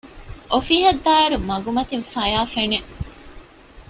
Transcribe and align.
އޮފީހަށް 0.51 1.01
ދާއިރު 1.05 1.37
މަގުމަތިން 1.49 2.05
ފަޔާ 2.13 2.41
ފެނެ 2.53 2.79